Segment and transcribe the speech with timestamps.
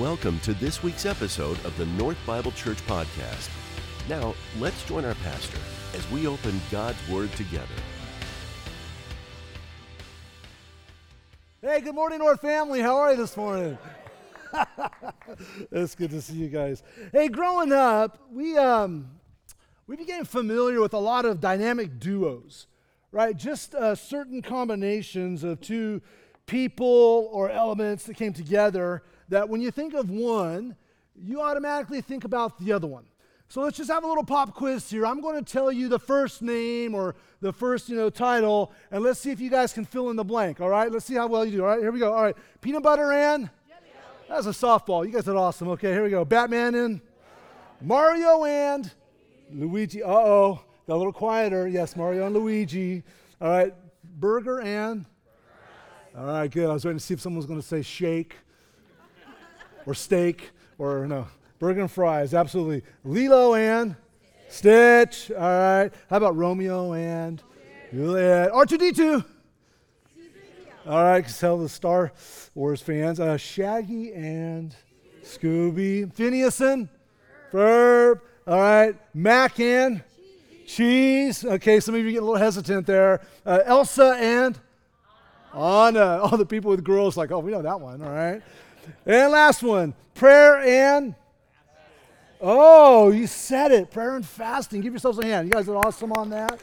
[0.00, 3.50] Welcome to this week's episode of the North Bible Church Podcast.
[4.08, 5.58] Now, let's join our pastor
[5.94, 7.66] as we open God's Word together.
[11.60, 12.80] Hey, good morning, North family.
[12.80, 13.76] How are you this morning?
[15.70, 16.82] it's good to see you guys.
[17.12, 19.10] Hey, growing up, we um,
[19.86, 22.68] we became familiar with a lot of dynamic duos,
[23.12, 23.36] right?
[23.36, 26.00] Just uh, certain combinations of two
[26.46, 30.76] people or elements that came together that when you think of one,
[31.16, 33.04] you automatically think about the other one.
[33.48, 35.04] So let's just have a little pop quiz here.
[35.04, 39.02] I'm going to tell you the first name or the first, you know, title, and
[39.02, 40.60] let's see if you guys can fill in the blank.
[40.60, 41.62] All right, let's see how well you do.
[41.64, 42.12] All right, here we go.
[42.12, 43.50] All right, peanut butter and
[44.28, 45.04] that's a softball.
[45.04, 45.68] You guys did awesome.
[45.70, 46.24] Okay, here we go.
[46.24, 47.00] Batman and
[47.80, 48.88] Mario and
[49.52, 50.04] Luigi.
[50.04, 51.66] Uh oh, got a little quieter.
[51.66, 53.02] Yes, Mario and Luigi.
[53.40, 55.04] All right, burger and.
[56.16, 56.70] All right, good.
[56.70, 58.36] I was waiting to see if someone was going to say shake
[59.86, 61.26] or steak or no.
[61.58, 62.82] Burger and fries, absolutely.
[63.04, 63.96] Lilo and
[64.48, 65.30] Stitch.
[65.30, 65.90] All right.
[66.08, 67.42] How about Romeo and
[67.92, 68.50] Juliet?
[68.50, 69.24] R2D2.
[70.86, 72.12] All right, tell the Star
[72.54, 73.20] Wars fans.
[73.20, 74.74] Uh, Shaggy and
[75.22, 76.12] Scooby.
[76.12, 76.88] Phineas and
[77.52, 78.20] Ferb.
[78.46, 78.96] All right.
[79.14, 80.02] Mac and
[80.66, 81.44] Cheese.
[81.44, 83.20] Okay, some of you get a little hesitant there.
[83.44, 84.58] Uh, Elsa and
[85.54, 86.20] Anna.
[86.22, 88.02] All the people with girls, like, oh, we know that one.
[88.02, 88.42] All right.
[89.06, 91.14] And last one prayer and.
[92.42, 93.90] Oh, you said it.
[93.90, 94.80] Prayer and fasting.
[94.80, 95.46] Give yourselves a hand.
[95.46, 96.58] You guys are awesome on that.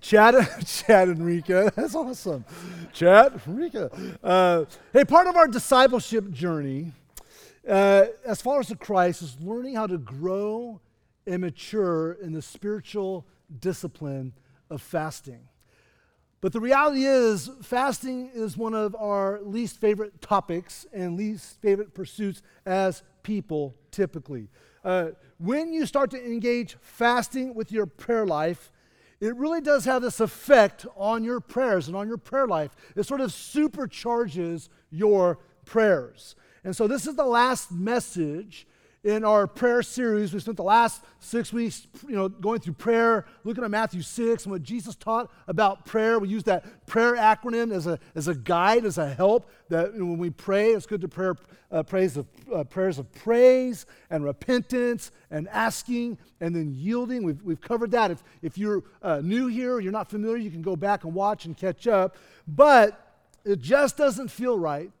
[0.00, 0.34] Chad,
[0.66, 1.72] Chad and Rika.
[1.76, 2.44] That's awesome.
[2.92, 3.90] Chad, Rika.
[4.22, 6.92] Uh, hey, part of our discipleship journey
[7.68, 10.80] uh, as as the Christ is learning how to grow
[11.26, 13.24] and mature in the spiritual
[13.60, 14.34] discipline
[14.68, 15.48] of fasting.
[16.44, 21.94] But the reality is, fasting is one of our least favorite topics and least favorite
[21.94, 24.50] pursuits as people typically.
[24.84, 28.70] Uh, when you start to engage fasting with your prayer life,
[29.22, 32.76] it really does have this effect on your prayers and on your prayer life.
[32.94, 36.36] It sort of supercharges your prayers.
[36.62, 38.66] And so, this is the last message
[39.04, 40.32] in our prayer series.
[40.32, 44.44] We spent the last six weeks, you know, going through prayer, looking at Matthew 6
[44.44, 46.18] and what Jesus taught about prayer.
[46.18, 50.16] We use that prayer acronym as a, as a guide, as a help, that when
[50.16, 51.32] we pray, it's good to pray
[51.70, 57.24] uh, praise of, uh, prayers of praise and repentance and asking and then yielding.
[57.24, 58.12] We've, we've covered that.
[58.12, 61.46] If, if you're uh, new here you're not familiar, you can go back and watch
[61.46, 62.16] and catch up.
[62.46, 64.92] But it just doesn't feel right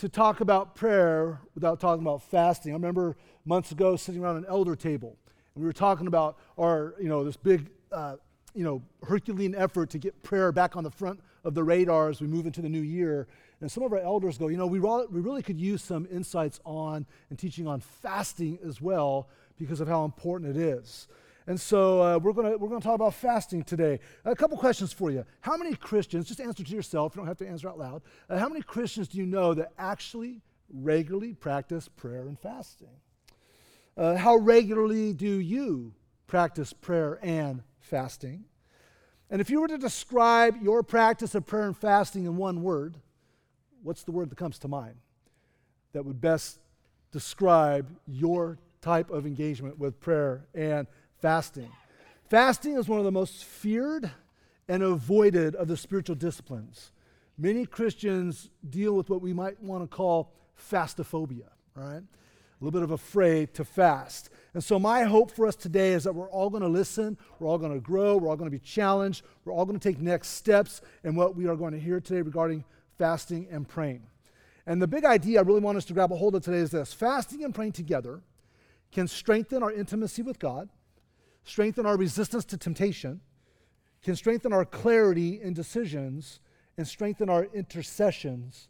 [0.00, 2.72] to talk about prayer without talking about fasting.
[2.72, 5.18] I remember months ago sitting around an elder table,
[5.54, 8.16] and we were talking about our, you know, this big, uh,
[8.54, 12.18] you know, Herculean effort to get prayer back on the front of the radar as
[12.18, 13.28] we move into the new year.
[13.60, 16.60] And some of our elders go, you know, we, we really could use some insights
[16.64, 19.28] on and teaching on fasting as well
[19.58, 21.08] because of how important it is.
[21.50, 23.98] And so uh, we're going we're gonna talk about fasting today.
[24.24, 25.24] A couple questions for you.
[25.40, 28.38] How many Christians, just answer to yourself, you don't have to answer out loud, uh,
[28.38, 32.94] how many Christians do you know that actually regularly practice prayer and fasting?
[33.96, 35.92] Uh, how regularly do you
[36.28, 38.44] practice prayer and fasting?
[39.28, 42.96] And if you were to describe your practice of prayer and fasting in one word,
[43.82, 44.94] what's the word that comes to mind
[45.94, 46.60] that would best
[47.10, 50.86] describe your type of engagement with prayer and
[51.20, 51.70] fasting.
[52.28, 54.10] Fasting is one of the most feared
[54.68, 56.92] and avoided of the spiritual disciplines.
[57.36, 62.02] Many Christians deal with what we might want to call fastophobia, right?
[62.02, 64.30] A little bit of afraid to fast.
[64.54, 67.48] And so, my hope for us today is that we're all going to listen, we're
[67.48, 69.98] all going to grow, we're all going to be challenged, we're all going to take
[69.98, 72.64] next steps in what we are going to hear today regarding
[72.98, 74.02] fasting and praying.
[74.66, 76.70] And the big idea I really want us to grab a hold of today is
[76.70, 78.20] this fasting and praying together
[78.92, 80.68] can strengthen our intimacy with God
[81.50, 83.20] strengthen our resistance to temptation,
[84.02, 86.40] can strengthen our clarity in decisions,
[86.76, 88.68] and strengthen our intercessions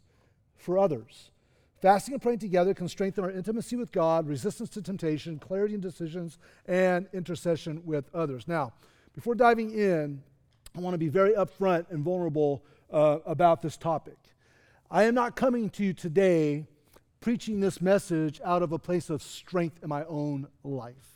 [0.57, 1.29] for others.
[1.81, 5.79] Fasting and praying together can strengthen our intimacy with God, resistance to temptation, clarity in
[5.79, 8.47] decisions, and intercession with others.
[8.47, 8.73] Now,
[9.13, 10.21] before diving in,
[10.75, 14.17] I want to be very upfront and vulnerable uh, about this topic.
[14.89, 16.65] I am not coming to you today
[17.19, 21.10] preaching this message out of a place of strength in my own life.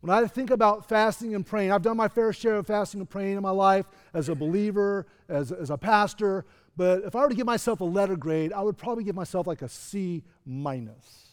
[0.00, 3.08] When I think about fasting and praying, I've done my fair share of fasting and
[3.08, 6.44] praying in my life as a believer, as, as a pastor,
[6.76, 9.46] but if I were to give myself a letter grade, I would probably give myself
[9.46, 11.30] like a C minus.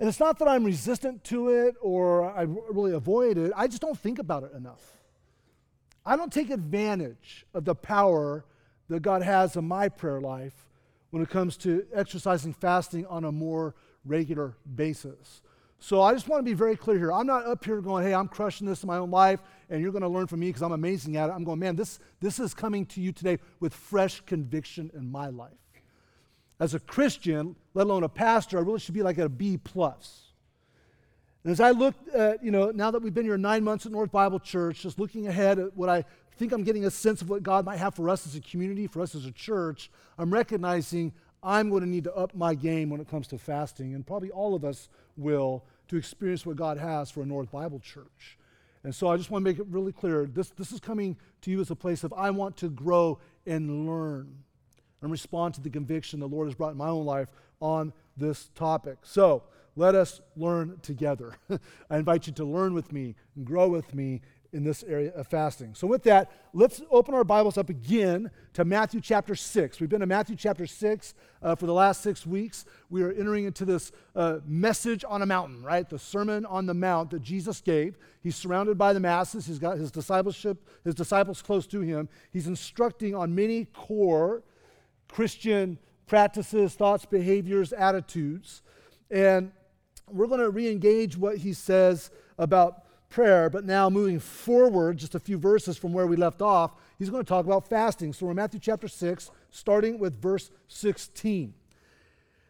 [0.00, 3.82] And it's not that I'm resistant to it or I really avoid it, I just
[3.82, 4.92] don't think about it enough.
[6.06, 8.44] I don't take advantage of the power
[8.88, 10.66] that God has in my prayer life
[11.10, 13.74] when it comes to exercising fasting on a more
[14.04, 15.42] regular basis.
[15.80, 17.12] So I just want to be very clear here.
[17.12, 19.40] I'm not up here going, hey, I'm crushing this in my own life,
[19.70, 21.32] and you're going to learn from me because I'm amazing at it.
[21.32, 25.28] I'm going, man, this, this is coming to you today with fresh conviction in my
[25.28, 25.52] life.
[26.58, 30.22] As a Christian, let alone a pastor, I really should be like a B plus.
[31.44, 33.92] And as I look at, you know, now that we've been here nine months at
[33.92, 36.04] North Bible Church, just looking ahead at what I
[36.36, 38.88] think I'm getting a sense of what God might have for us as a community,
[38.88, 42.90] for us as a church, I'm recognizing I'm going to need to up my game
[42.90, 46.78] when it comes to fasting, and probably all of us will to experience what God
[46.78, 48.38] has for a North Bible Church.
[48.84, 51.50] And so I just want to make it really clear this, this is coming to
[51.50, 54.34] you as a place of I want to grow and learn
[55.02, 57.28] and respond to the conviction the Lord has brought in my own life
[57.60, 58.98] on this topic.
[59.02, 59.42] So
[59.76, 61.34] let us learn together.
[61.90, 64.22] I invite you to learn with me and grow with me
[64.52, 65.74] in this area of fasting.
[65.74, 69.78] So, with that, let's open our Bibles up again to Matthew chapter 6.
[69.78, 72.64] We've been in Matthew chapter 6 uh, for the last six weeks.
[72.88, 75.88] We are entering into this uh, message on a mountain, right?
[75.88, 77.98] The Sermon on the Mount that Jesus gave.
[78.22, 82.08] He's surrounded by the masses, he's got his discipleship, his disciples close to him.
[82.30, 84.42] He's instructing on many core
[85.08, 88.62] Christian practices, thoughts, behaviors, attitudes.
[89.10, 89.52] And
[90.10, 95.14] we're going to re engage what he says about prayer, but now moving forward just
[95.14, 98.12] a few verses from where we left off, he's going to talk about fasting.
[98.12, 101.54] So we're in Matthew chapter 6, starting with verse 16.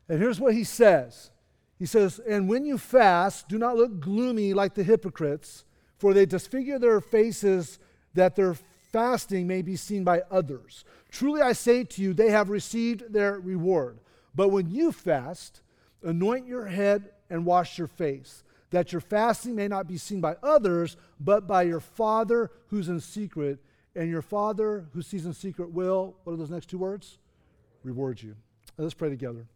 [0.08, 1.30] And here's what he says
[1.78, 5.64] He says, And when you fast, do not look gloomy like the hypocrites,
[5.96, 7.78] for they disfigure their faces
[8.14, 8.54] that their
[8.92, 10.84] fasting may be seen by others.
[11.10, 13.98] Truly I say to you, they have received their reward.
[14.34, 15.62] But when you fast,
[16.02, 20.36] anoint your head and wash your face that your fasting may not be seen by
[20.42, 23.58] others, but by your Father who's in secret.
[23.94, 27.18] And your Father who sees in secret will, what are those next two words?
[27.82, 28.36] Reward you.
[28.76, 29.46] Let's pray together.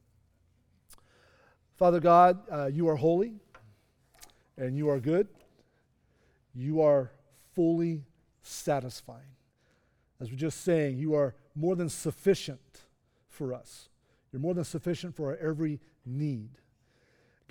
[1.76, 3.34] Father God, uh, you are holy
[4.56, 5.28] and you are good.
[6.54, 7.10] You are
[7.54, 8.02] fully
[8.42, 9.20] satisfying.
[10.20, 12.82] As we're just saying, you are more than sufficient
[13.28, 13.88] for us.
[14.32, 16.50] You're more than sufficient for our every need.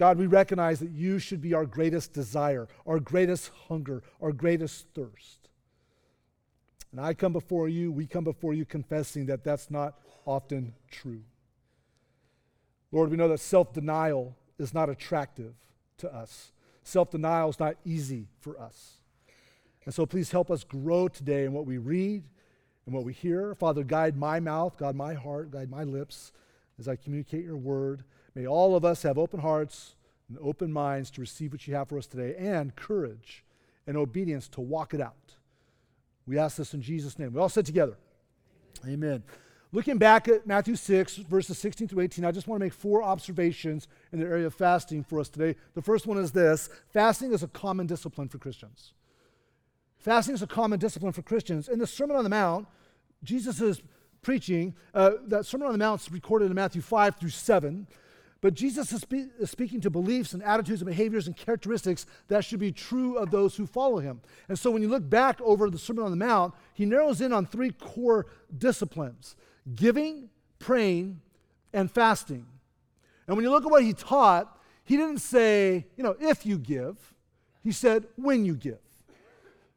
[0.01, 4.87] God, we recognize that you should be our greatest desire, our greatest hunger, our greatest
[4.95, 5.47] thirst.
[6.91, 11.21] And I come before you, we come before you confessing that that's not often true.
[12.91, 15.53] Lord, we know that self denial is not attractive
[15.99, 16.51] to us,
[16.83, 19.01] self denial is not easy for us.
[19.85, 22.23] And so please help us grow today in what we read
[22.87, 23.53] and what we hear.
[23.53, 26.31] Father, guide my mouth, guide my heart, guide my lips
[26.79, 28.03] as I communicate your word.
[28.35, 29.95] May all of us have open hearts
[30.29, 33.43] and open minds to receive what you have for us today and courage
[33.85, 35.35] and obedience to walk it out.
[36.25, 37.33] We ask this in Jesus' name.
[37.33, 37.97] We all said together,
[38.87, 39.23] Amen.
[39.73, 43.03] Looking back at Matthew 6, verses 16 through 18, I just want to make four
[43.03, 45.55] observations in the area of fasting for us today.
[45.75, 48.93] The first one is this fasting is a common discipline for Christians.
[49.97, 51.69] Fasting is a common discipline for Christians.
[51.69, 52.67] In the Sermon on the Mount,
[53.23, 53.81] Jesus is
[54.21, 54.73] preaching.
[54.93, 57.87] Uh, that Sermon on the Mount is recorded in Matthew 5 through 7.
[58.41, 62.59] But Jesus is, spe- speaking to beliefs and attitudes and behaviors and characteristics that should
[62.59, 64.21] be true of those who follow him.
[64.49, 67.31] And so when you look back over the Sermon on the Mount, he narrows in
[67.31, 68.25] on three core
[68.57, 69.35] disciplines
[69.75, 71.21] giving, praying,
[71.71, 72.47] and fasting.
[73.27, 76.57] And when you look at what he taught, he didn't say, you know, if you
[76.57, 76.97] give,
[77.63, 78.79] he said, when you give.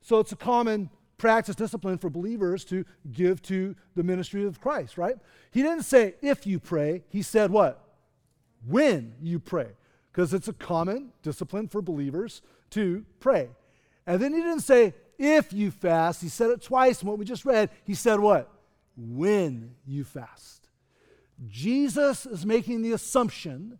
[0.01, 4.97] So it's a common practice, discipline for believers to give to the ministry of Christ,
[4.97, 5.17] right?
[5.51, 7.84] He didn't say, if you pray, he said what?
[8.67, 9.69] When you pray,
[10.13, 13.49] because it's a common discipline for believers to pray.
[14.07, 16.23] And then he didn't say, if you fast.
[16.23, 17.71] He said it twice in what we just read.
[17.85, 18.51] He said what?
[18.97, 20.69] When you fast.
[21.49, 23.79] Jesus is making the assumption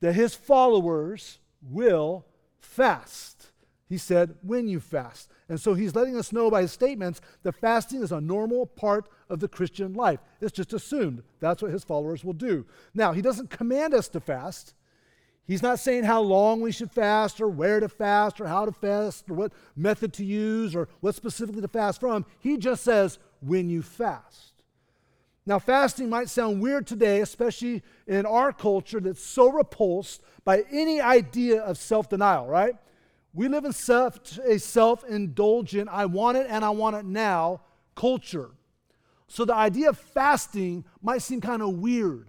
[0.00, 2.24] that his followers will
[2.58, 3.39] fast.
[3.90, 5.28] He said, when you fast.
[5.48, 9.08] And so he's letting us know by his statements that fasting is a normal part
[9.28, 10.20] of the Christian life.
[10.40, 12.64] It's just assumed that's what his followers will do.
[12.94, 14.74] Now, he doesn't command us to fast.
[15.44, 18.70] He's not saying how long we should fast or where to fast or how to
[18.70, 22.26] fast or what method to use or what specifically to fast from.
[22.38, 24.62] He just says, when you fast.
[25.44, 31.00] Now, fasting might sound weird today, especially in our culture that's so repulsed by any
[31.00, 32.76] idea of self denial, right?
[33.32, 37.62] We live in self, a self indulgent, I want it and I want it now
[37.94, 38.50] culture.
[39.28, 42.28] So the idea of fasting might seem kind of weird.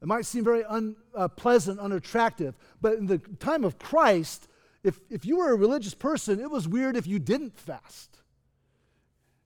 [0.00, 2.54] It might seem very unpleasant, uh, unattractive.
[2.80, 4.48] But in the time of Christ,
[4.82, 8.18] if, if you were a religious person, it was weird if you didn't fast.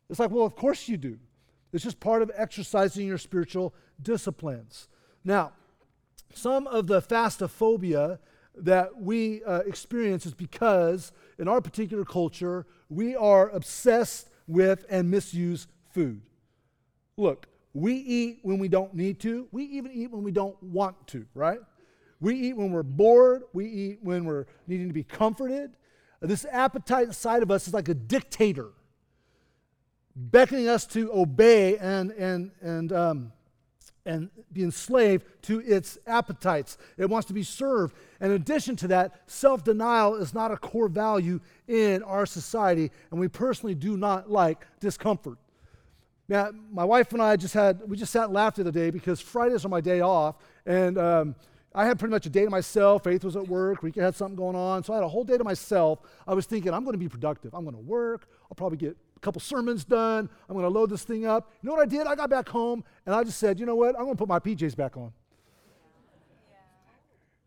[0.08, 1.18] It's like, well, of course you do.
[1.72, 4.88] It's just part of exercising your spiritual disciplines.
[5.24, 5.52] Now,
[6.34, 8.18] some of the fastophobia
[8.56, 15.10] that we uh, experience is because in our particular culture, we are obsessed with and
[15.10, 16.22] misuse food.
[17.16, 19.48] Look, we eat when we don't need to.
[19.50, 21.58] We even eat when we don't want to, right?
[22.20, 23.42] We eat when we're bored.
[23.52, 25.72] We eat when we're needing to be comforted.
[26.20, 28.70] This appetite inside of us is like a dictator,
[30.16, 33.32] beckoning us to obey and, and, and, um,
[34.06, 36.76] and be enslaved to its appetites.
[36.98, 37.96] It wants to be served.
[38.20, 43.18] In addition to that, self denial is not a core value in our society, and
[43.18, 45.38] we personally do not like discomfort.
[46.28, 48.90] Now, my wife and I just had, we just sat and laughed the other day
[48.90, 51.36] because Fridays are my day off, and um,
[51.74, 53.04] I had pretty much a day to myself.
[53.04, 53.82] Faith was at work.
[53.82, 54.84] Rika had something going on.
[54.84, 55.98] So I had a whole day to myself.
[56.26, 57.52] I was thinking, I'm going to be productive.
[57.52, 58.28] I'm going to work.
[58.44, 60.28] I'll probably get couple sermons done.
[60.48, 61.50] I'm going to load this thing up.
[61.62, 62.06] You know what I did?
[62.06, 63.96] I got back home and I just said, you know what?
[63.96, 65.12] I'm going to put my PJs back on.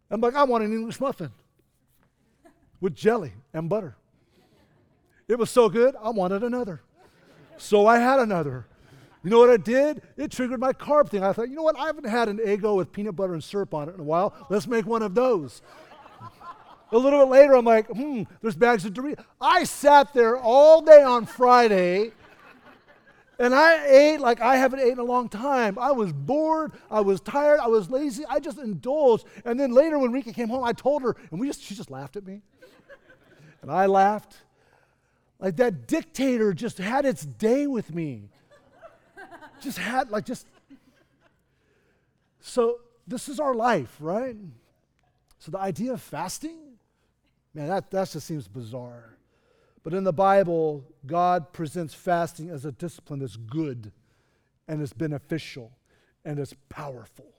[0.09, 1.31] I'm like, I want an English muffin
[2.79, 3.95] with jelly and butter.
[5.27, 6.81] It was so good, I wanted another.
[7.57, 8.65] So I had another.
[9.23, 10.01] You know what I did?
[10.15, 11.23] It triggered my carb thing.
[11.23, 11.77] I thought, you know what?
[11.77, 14.33] I haven't had an Eggo with peanut butter and syrup on it in a while.
[14.49, 15.61] Let's make one of those.
[16.91, 19.23] A little bit later, I'm like, hmm, there's bags of Doritos.
[19.41, 22.11] I sat there all day on Friday
[23.39, 25.77] and I ate like I haven't eaten in a long time.
[25.77, 26.71] I was bored.
[26.89, 27.59] I was tired.
[27.59, 28.23] I was lazy.
[28.27, 29.25] I just indulged.
[29.45, 31.91] And then later, when Rika came home, I told her, and we just, she just
[31.91, 32.41] laughed at me.
[33.61, 34.37] and I laughed.
[35.39, 38.29] Like that dictator just had its day with me
[39.61, 40.45] just had, like, just.
[42.39, 44.35] So, this is our life, right?
[45.39, 46.57] So, the idea of fasting,
[47.57, 49.17] man, that, that just seems bizarre.
[49.83, 53.91] But in the Bible, God presents fasting as a discipline that's good
[54.67, 55.71] and it's beneficial
[56.23, 57.33] and it's powerful.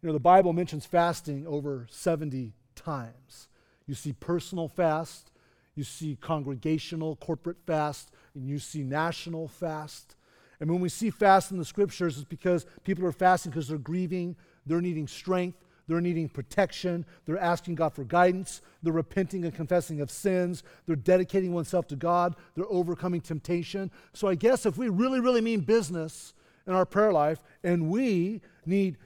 [0.00, 3.48] You know, the Bible mentions fasting over 70 times.
[3.86, 5.30] You see personal fast,
[5.76, 10.16] you see congregational, corporate fast, and you see national fast.
[10.58, 13.78] And when we see fast in the scriptures, it's because people are fasting because they're
[13.78, 14.34] grieving,
[14.66, 15.58] they're needing strength,
[15.88, 20.96] they're needing protection, they're asking God for guidance, they're repenting and confessing of sins, they're
[20.96, 23.90] dedicating oneself to God, they're overcoming temptation.
[24.12, 26.34] So I guess if we really, really mean business
[26.66, 28.96] in our prayer life and we need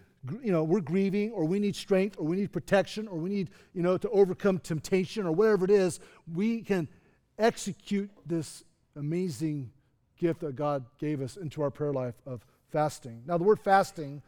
[0.43, 3.51] you know, we're grieving or we need strength or we need protection or we need,
[3.75, 6.01] you know, to overcome temptation or whatever it is,
[6.35, 6.89] we can
[7.39, 8.65] execute this
[8.97, 9.71] amazing
[10.19, 13.23] gift that God gave us into our prayer life of fasting.
[13.27, 14.23] Now, the word fasting,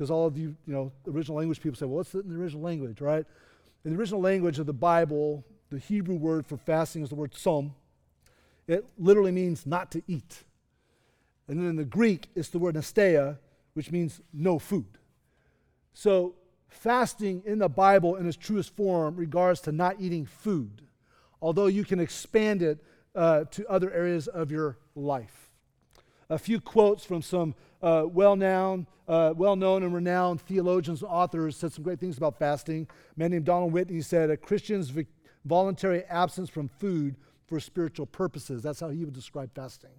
[0.00, 2.62] because all of you, you know, original language people say, well, what's in the original
[2.62, 3.26] language, right?
[3.84, 7.34] In the original language of the Bible, the Hebrew word for fasting is the word
[7.34, 7.74] som.
[8.66, 10.44] It literally means not to eat.
[11.48, 13.36] And then in the Greek, it's the word asteia,
[13.74, 14.86] which means no food.
[15.92, 16.34] So,
[16.66, 20.80] fasting in the Bible in its truest form regards to not eating food,
[21.42, 22.82] although you can expand it
[23.14, 25.49] uh, to other areas of your life.
[26.30, 31.72] A few quotes from some uh, well-known, uh, well-known and renowned theologians and authors said
[31.72, 32.86] some great things about fasting.
[33.16, 34.92] A man named Donald Whitney said, "A Christian's
[35.44, 39.90] voluntary absence from food for spiritual purposes." That's how he would describe fasting.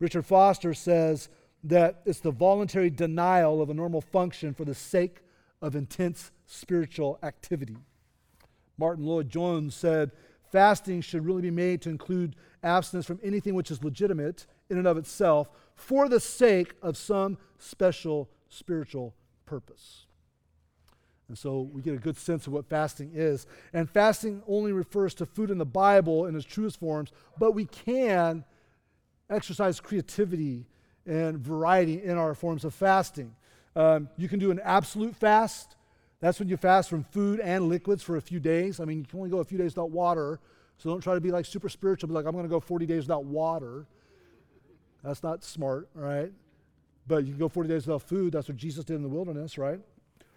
[0.00, 1.30] Richard Foster says
[1.62, 5.22] that it's the voluntary denial of a normal function for the sake
[5.62, 7.78] of intense spiritual activity.
[8.76, 10.10] Martyn Lloyd-Jones said
[10.52, 14.86] fasting should really be made to include abstinence from anything which is legitimate in and
[14.86, 19.14] of itself for the sake of some special spiritual
[19.46, 20.06] purpose.
[21.28, 23.46] And so we get a good sense of what fasting is.
[23.72, 27.64] And fasting only refers to food in the Bible in its truest forms, but we
[27.64, 28.44] can
[29.30, 30.66] exercise creativity
[31.06, 33.34] and variety in our forms of fasting.
[33.74, 35.76] Um, you can do an absolute fast,
[36.24, 38.80] that's when you fast from food and liquids for a few days.
[38.80, 40.40] I mean, you can only go a few days without water.
[40.78, 42.86] So don't try to be like super spiritual, be like, I'm going to go 40
[42.86, 43.84] days without water.
[45.04, 46.32] That's not smart, right?
[47.06, 48.32] But you can go 40 days without food.
[48.32, 49.78] That's what Jesus did in the wilderness, right?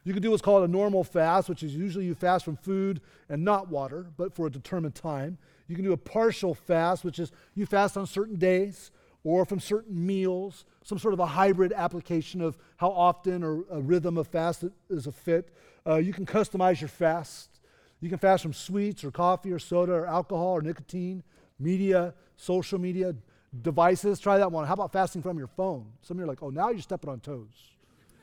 [0.03, 3.01] You can do what's called a normal fast, which is usually you fast from food
[3.29, 5.37] and not water, but for a determined time.
[5.67, 8.91] You can do a partial fast, which is you fast on certain days
[9.23, 13.81] or from certain meals, some sort of a hybrid application of how often or a
[13.81, 15.49] rhythm of fast is a fit.
[15.85, 17.59] Uh, you can customize your fast.
[17.99, 21.23] You can fast from sweets or coffee or soda or alcohol or nicotine,
[21.59, 23.15] media, social media,
[23.61, 24.19] devices.
[24.19, 24.65] Try that one.
[24.67, 25.85] How about fasting from your phone?
[26.01, 27.71] Some of you are like, oh, now you're stepping on toes.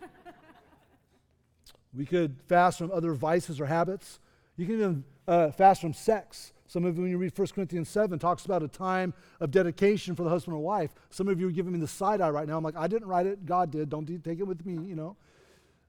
[1.94, 4.20] we could fast from other vices or habits.
[4.56, 6.52] You can even uh, fast from sex.
[6.66, 10.14] Some of you, when you read 1 Corinthians 7, talks about a time of dedication
[10.14, 10.94] for the husband and wife.
[11.10, 12.56] Some of you are giving me the side eye right now.
[12.56, 13.90] I'm like, I didn't write it, God did.
[13.90, 15.16] Don't take it with me, you know.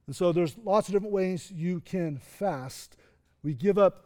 [0.07, 2.97] And so there's lots of different ways you can fast.
[3.43, 4.01] We give up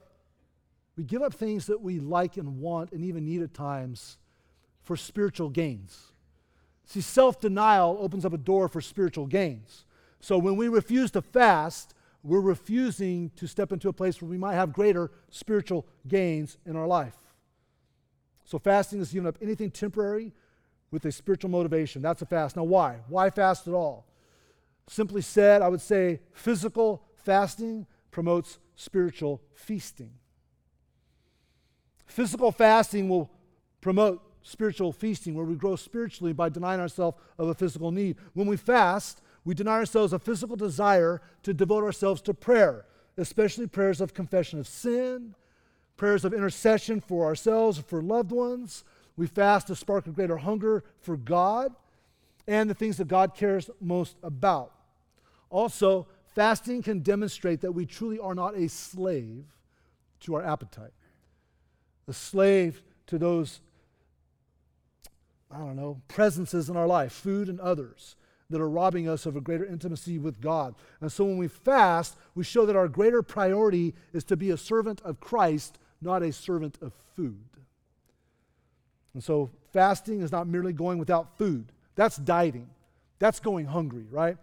[0.96, 4.18] we give up things that we like and want and even need at times
[4.90, 6.14] for spiritual gains.
[6.84, 9.86] See, self denial opens up a door for spiritual gains.
[10.20, 11.94] So when we refuse to fast,
[12.24, 16.76] we're refusing to step into a place where we might have greater spiritual gains in
[16.76, 17.16] our life.
[18.46, 20.34] So fasting is giving up anything temporary
[20.90, 22.02] with a spiritual motivation.
[22.02, 22.56] That's a fast.
[22.56, 23.02] Now, why?
[23.10, 24.08] Why fast at all?
[24.88, 30.14] Simply said, I would say physical fasting promotes spiritual feasting.
[32.08, 33.30] Physical fasting will
[33.82, 38.18] promote spiritual feasting, where we grow spiritually by denying ourselves of a physical need.
[38.34, 42.86] When we fast, we deny ourselves a physical desire to devote ourselves to prayer,
[43.18, 45.36] especially prayers of confession of sin,
[45.98, 48.84] prayers of intercession for ourselves, or for loved ones.
[49.18, 51.76] We fast to spark a greater hunger for God
[52.48, 54.72] and the things that God cares most about.
[55.50, 59.46] Also, fasting can demonstrate that we truly are not a slave
[60.22, 60.94] to our appetite,
[62.08, 63.62] a slave to those,
[65.52, 68.16] I don't know, presences in our life, food and others
[68.50, 70.76] that are robbing us of a greater intimacy with God.
[71.02, 74.58] And so when we fast, we show that our greater priority is to be a
[74.58, 77.44] servant of Christ, not a servant of food.
[79.14, 82.70] And so fasting is not merely going without food, that's dieting,
[83.20, 84.38] that's going hungry, right?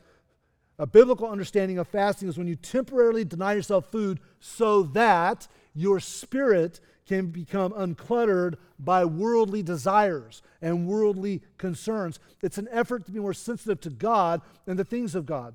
[0.79, 6.01] A biblical understanding of fasting is when you temporarily deny yourself food so that your
[6.01, 12.19] spirit can become uncluttered by worldly desires and worldly concerns.
[12.43, 15.55] It's an effort to be more sensitive to God and the things of God.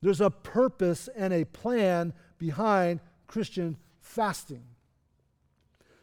[0.00, 4.62] There's a purpose and a plan behind Christian fasting.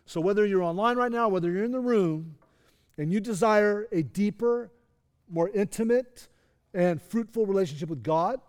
[0.06, 2.36] So, whether you're online right now, whether you're in the room,
[2.98, 4.72] and you desire a deeper,
[5.30, 6.28] more intimate,
[6.74, 8.40] and fruitful relationship with God,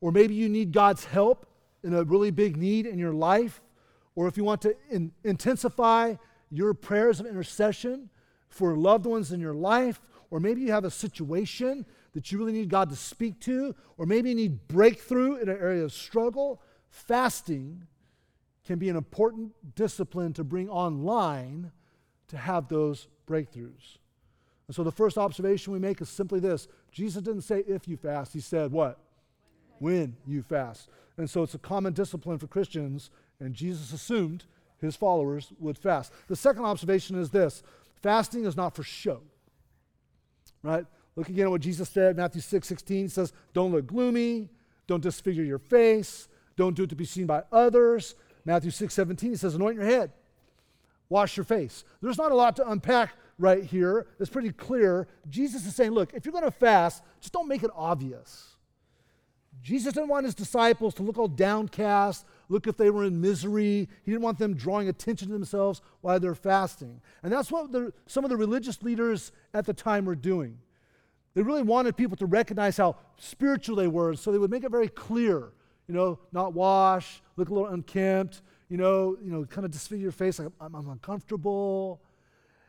[0.00, 1.46] or maybe you need God's help
[1.82, 3.60] in a really big need in your life,
[4.14, 6.14] or if you want to in, intensify
[6.50, 8.10] your prayers of intercession
[8.48, 12.52] for loved ones in your life, or maybe you have a situation that you really
[12.52, 16.60] need God to speak to, or maybe you need breakthrough in an area of struggle,
[16.90, 17.86] fasting
[18.64, 21.72] can be an important discipline to bring online
[22.28, 23.98] to have those breakthroughs.
[24.66, 27.96] And so the first observation we make is simply this Jesus didn't say if you
[27.96, 28.98] fast, he said what?
[29.78, 30.88] When you fast.
[31.16, 33.10] And so it's a common discipline for Christians
[33.42, 34.44] and Jesus assumed
[34.80, 36.12] his followers would fast.
[36.28, 37.62] The second observation is this
[38.02, 39.22] fasting is not for show.
[40.62, 40.86] Right?
[41.16, 44.48] Look again at what Jesus said, Matthew 6 16 says, Don't look gloomy,
[44.86, 48.14] don't disfigure your face, don't do it to be seen by others.
[48.44, 50.12] Matthew 6 17, he says, Anoint your head,
[51.08, 51.84] wash your face.
[52.00, 54.06] There's not a lot to unpack right here.
[54.18, 55.08] It's pretty clear.
[55.28, 58.48] Jesus is saying, Look, if you're going to fast, just don't make it obvious.
[59.62, 63.88] Jesus didn't want his disciples to look all downcast, look if they were in misery.
[64.04, 67.00] He didn't want them drawing attention to themselves while they're fasting.
[67.22, 70.58] And that's what the, some of the religious leaders at the time were doing.
[71.34, 74.70] They really wanted people to recognize how spiritual they were, so they would make it
[74.70, 75.48] very clear.
[75.88, 80.04] You know, not wash, look a little unkempt, you know, you know, kind of disfigure
[80.04, 82.00] your face like I'm, I'm uncomfortable.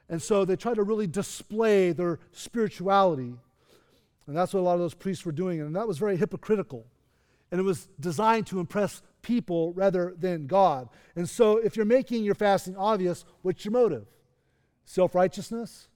[0.10, 3.34] And so they tried to really display their spirituality.
[4.28, 5.62] And that's what a lot of those priests were doing.
[5.62, 6.86] And that was very hypocritical.
[7.52, 10.89] And it was designed to impress people rather than God.
[11.15, 14.05] And so if you're making your fasting obvious, what's your motive?
[14.86, 15.88] Self righteousness?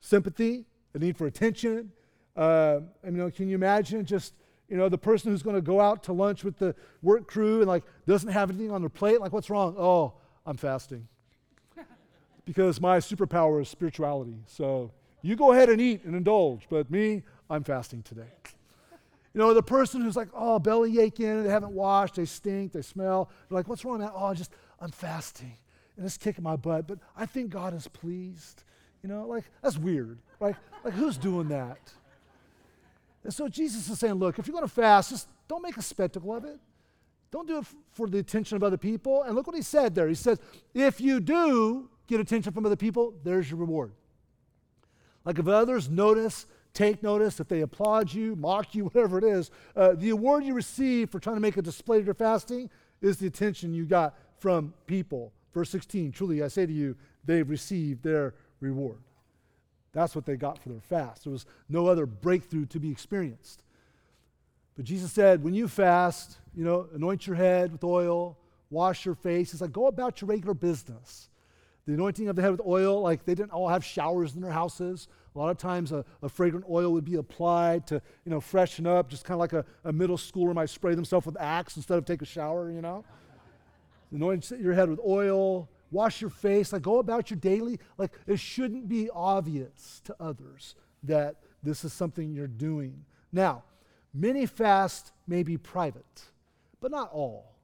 [0.00, 0.66] Sympathy?
[0.92, 1.90] The need for attention?
[2.36, 4.34] Uh, you know, can you imagine just
[4.72, 7.58] you know, the person who's going to go out to lunch with the work crew
[7.58, 9.74] and like doesn't have anything on their plate, like what's wrong?
[9.78, 10.14] Oh,
[10.46, 11.08] I'm fasting.
[12.46, 14.38] because my superpower is spirituality.
[14.46, 18.32] So you go ahead and eat and indulge, but me, I'm fasting today.
[19.34, 22.82] You know, the person who's like, oh, belly aching, they haven't washed, they stink, they
[22.82, 23.30] smell.
[23.48, 24.10] They're like, what's wrong, man?
[24.14, 25.56] Oh, just, I'm fasting.
[25.96, 28.64] And it's kicking my butt, but I think God is pleased.
[29.02, 30.18] You know, like, that's weird.
[30.38, 31.78] Like, like who's doing that?
[33.24, 35.82] And so Jesus is saying, look, if you're going to fast, just don't make a
[35.82, 36.58] spectacle of it.
[37.30, 39.22] Don't do it f- for the attention of other people.
[39.22, 40.08] And look what he said there.
[40.08, 40.38] He says,
[40.74, 43.92] if you do get attention from other people, there's your reward.
[45.24, 49.50] Like if others notice take notice, if they applaud you, mock you, whatever it is,
[49.76, 53.18] uh, the award you receive for trying to make a display of your fasting is
[53.18, 55.32] the attention you got from people.
[55.52, 58.98] Verse 16, truly I say to you, they've received their reward.
[59.92, 61.24] That's what they got for their fast.
[61.24, 63.62] There was no other breakthrough to be experienced.
[64.74, 68.38] But Jesus said, when you fast, you know, anoint your head with oil,
[68.70, 69.52] wash your face.
[69.52, 71.28] He's like, go about your regular business.
[71.86, 74.52] The anointing of the head with oil, like they didn't all have showers in their
[74.52, 75.08] houses.
[75.34, 78.86] A lot of times a, a fragrant oil would be applied to, you know, freshen
[78.86, 81.98] up, just kind of like a, a middle schooler might spray themselves with Axe instead
[81.98, 83.04] of take a shower, you know.
[84.12, 88.38] Anoint your head with oil, wash your face, like go about your daily, like it
[88.38, 93.04] shouldn't be obvious to others that this is something you're doing.
[93.32, 93.64] Now,
[94.12, 96.30] many fast may be private,
[96.80, 97.56] but not all.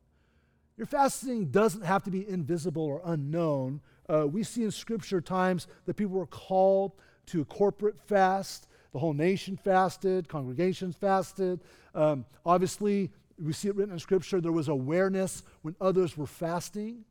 [0.76, 3.80] Your fasting doesn't have to be invisible or unknown.
[4.08, 6.92] Uh, we see in Scripture times that people were called
[7.26, 8.66] to a corporate fast.
[8.92, 11.60] The whole nation fasted, congregations fasted.
[11.94, 17.04] Um, obviously, we see it written in Scripture, there was awareness when others were fasting.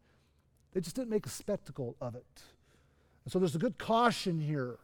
[0.73, 2.41] They just didn't make a spectacle of it.
[3.23, 4.77] And so there's a good caution here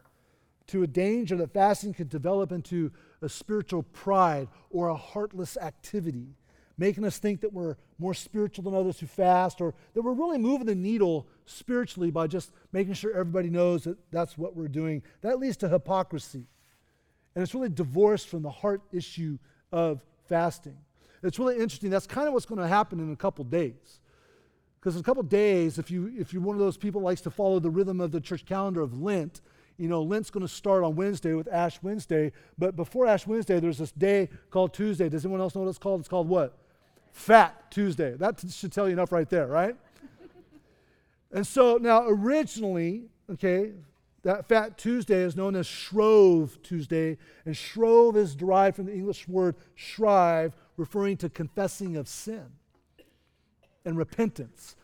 [0.67, 6.35] to a danger that fasting could develop into a spiritual pride or a heartless activity,
[6.77, 10.37] making us think that we're more spiritual than others who fast or that we're really
[10.37, 15.03] moving the needle spiritually by just making sure everybody knows that that's what we're doing.
[15.21, 16.45] That leads to hypocrisy.
[17.35, 19.37] And it's really divorced from the heart issue
[19.71, 20.77] of fasting.
[21.21, 21.89] It's really interesting.
[21.89, 23.99] That's kind of what's going to happen in a couple days.
[24.79, 27.21] Because in a couple days, if, you, if you're one of those people who likes
[27.21, 29.41] to follow the rhythm of the church calendar of Lent,
[29.77, 32.31] you know, Lent's going to start on Wednesday with Ash Wednesday.
[32.57, 35.09] But before Ash Wednesday, there's this day called Tuesday.
[35.09, 36.01] Does anyone else know what it's called?
[36.01, 36.57] It's called what?
[37.13, 38.15] Fat Tuesday.
[38.15, 39.77] That should tell you enough right there, right?
[41.31, 43.71] and so now, originally, okay,
[44.23, 47.17] that Fat Tuesday is known as Shrove Tuesday.
[47.45, 52.47] And Shrove is derived from the English word shrive, referring to confessing of sin
[53.85, 54.75] and repentance.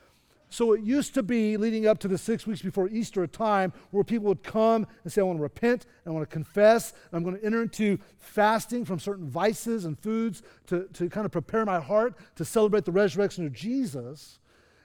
[0.49, 3.71] So it used to be leading up to the six weeks before Easter, a time
[3.91, 7.23] where people would come and say, I want to repent, I want to confess, I'm
[7.23, 11.65] going to enter into fasting from certain vices and foods to, to kind of prepare
[11.65, 14.39] my heart to celebrate the resurrection of Jesus.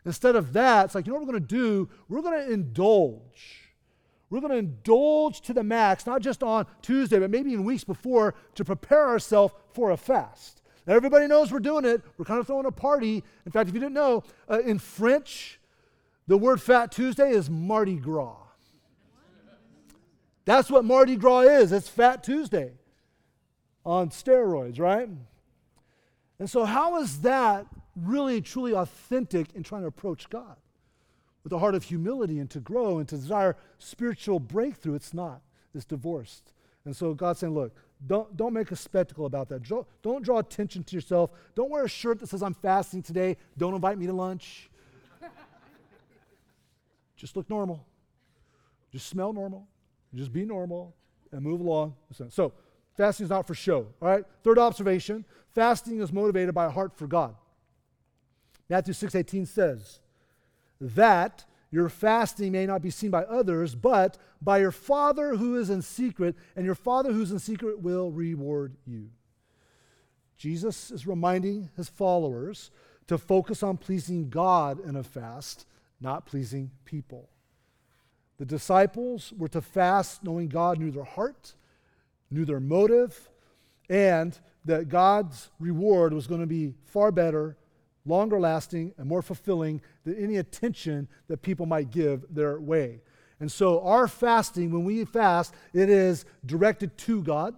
[0.05, 1.88] Instead of that, it's like, you know what we're going to do?
[2.11, 3.72] We're going to indulge.
[4.29, 7.85] We're going to indulge to the max, not just on Tuesday, but maybe in weeks
[7.85, 10.61] before to prepare ourselves for a fast.
[10.87, 12.03] Everybody knows we're doing it.
[12.18, 13.25] We're kind of throwing a party.
[13.47, 15.59] In fact, if you didn't know, uh, in French,
[16.27, 18.37] the word Fat Tuesday is Mardi Gras.
[20.44, 21.73] That's what Mardi Gras is.
[21.73, 22.73] It's Fat Tuesday
[23.85, 25.09] on steroids, right?
[26.38, 27.66] And so, how is that
[27.97, 30.57] really truly authentic in trying to approach God?
[31.42, 35.42] With a heart of humility and to grow and to desire spiritual breakthrough, it's not.
[35.75, 36.53] It's divorced.
[36.85, 37.75] And so God's saying, look,
[38.06, 39.62] don't, don't make a spectacle about that.
[39.62, 41.30] Don't, don't draw attention to yourself.
[41.54, 43.36] Don't wear a shirt that says, I'm fasting today.
[43.56, 44.68] Don't invite me to lunch.
[47.16, 47.86] just look normal.
[48.90, 49.66] Just smell normal.
[50.14, 50.94] Just be normal
[51.32, 51.94] and move along.
[52.28, 52.52] So,
[52.96, 53.86] fasting is not for show.
[54.00, 54.24] All right?
[54.42, 57.34] Third observation fasting is motivated by a heart for God.
[58.68, 60.00] Matthew 6:18 says,
[60.80, 65.70] that your fasting may not be seen by others, but by your Father who is
[65.70, 69.10] in secret, and your Father who's in secret will reward you.
[70.37, 72.70] Jesus is reminding his followers
[73.08, 75.66] to focus on pleasing God in a fast,
[76.00, 77.28] not pleasing people.
[78.38, 81.54] The disciples were to fast knowing God knew their heart,
[82.30, 83.30] knew their motive,
[83.90, 87.56] and that God's reward was going to be far better
[88.06, 93.00] longer lasting and more fulfilling than any attention that people might give their way.
[93.40, 97.54] And so, our fasting, when we fast, it is directed to God,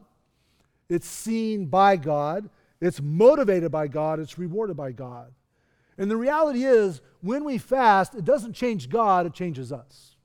[0.89, 2.49] it's seen by God,
[2.81, 5.33] it's motivated by God, it's rewarded by God.
[5.99, 10.17] And the reality is, when we fast, it doesn't change God, it changes us.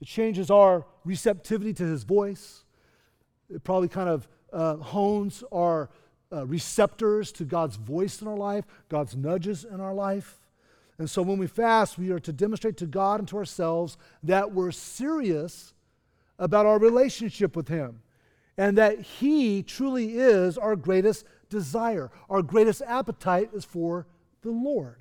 [0.00, 2.64] It changes our receptivity to His voice.
[3.48, 5.90] It probably kind of uh, hones our
[6.32, 10.38] uh, receptors to God's voice in our life, God's nudges in our life.
[10.98, 14.52] And so when we fast, we are to demonstrate to God and to ourselves that
[14.52, 15.74] we're serious
[16.38, 18.02] about our relationship with Him
[18.56, 22.10] and that He truly is our greatest desire.
[22.28, 24.06] Our greatest appetite is for
[24.42, 24.96] the Lord.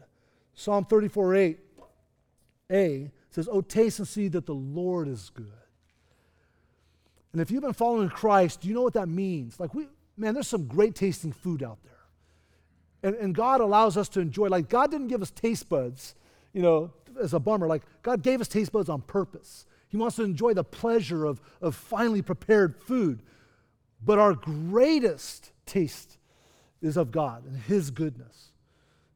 [0.53, 1.55] Psalm 34
[2.69, 5.47] 8a says, Oh, taste and see that the Lord is good.
[7.31, 9.59] And if you've been following Christ, do you know what that means?
[9.59, 9.87] Like, we,
[10.21, 11.91] man, there's some great tasting food out there.
[13.03, 16.13] And, and God allows us to enjoy, like, God didn't give us taste buds,
[16.53, 17.67] you know, as a bummer.
[17.67, 19.65] Like, God gave us taste buds on purpose.
[19.89, 23.23] He wants to enjoy the pleasure of, of finely prepared food.
[24.03, 26.17] But our greatest taste
[26.81, 28.51] is of God and His goodness,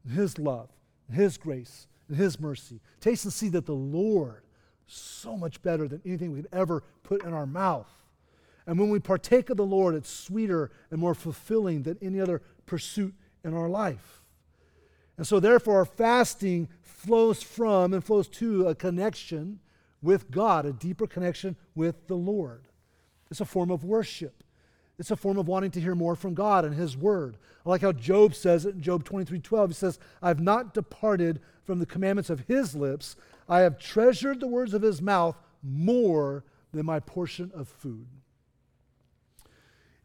[0.04, 0.70] and His love,
[1.08, 2.80] and His grace, and His mercy.
[3.00, 4.42] Taste and see that the Lord
[4.88, 7.90] is so much better than anything we could ever put in our mouth.
[8.66, 12.42] And when we partake of the Lord, it's sweeter and more fulfilling than any other
[12.66, 14.22] pursuit in our life.
[15.16, 19.60] And so, therefore, our fasting flows from and flows to a connection
[20.02, 22.64] with God, a deeper connection with the Lord.
[23.30, 24.42] It's a form of worship.
[24.98, 27.36] It's a form of wanting to hear more from God and His Word.
[27.64, 29.70] I like how Job says it in Job 23 12.
[29.70, 33.16] He says, I've not departed from the commandments of His lips.
[33.48, 38.06] I have treasured the words of His mouth more than my portion of food.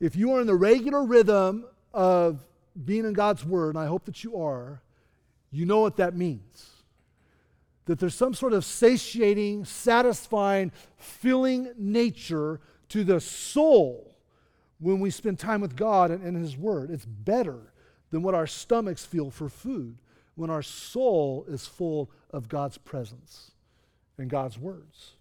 [0.01, 2.43] If you are in the regular rhythm of
[2.83, 4.81] being in God's Word, and I hope that you are,
[5.51, 6.71] you know what that means.
[7.85, 12.59] That there's some sort of satiating, satisfying, filling nature
[12.89, 14.17] to the soul
[14.79, 16.89] when we spend time with God and, and His Word.
[16.89, 17.71] It's better
[18.09, 19.99] than what our stomachs feel for food
[20.33, 23.51] when our soul is full of God's presence
[24.17, 25.11] and God's words.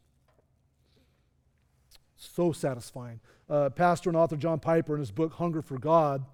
[2.16, 3.20] So satisfying.
[3.50, 6.24] Uh, pastor and author John Piper, in his book Hunger for God,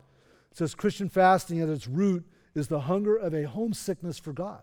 [0.53, 2.25] says Christian fasting at its root
[2.55, 4.61] is the hunger of a homesickness for God.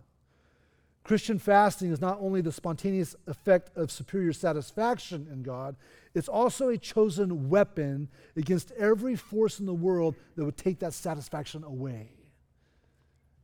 [1.03, 5.75] Christian fasting is not only the spontaneous effect of superior satisfaction in God,
[6.13, 10.93] it's also a chosen weapon against every force in the world that would take that
[10.93, 12.11] satisfaction away.